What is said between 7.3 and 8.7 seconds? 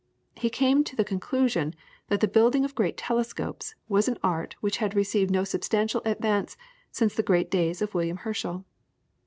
days of William Herschel.